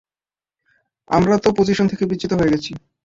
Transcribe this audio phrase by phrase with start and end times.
[1.09, 2.71] আমরা তো পজিশন থেকে বিচ্যুত হয়ে গেছি।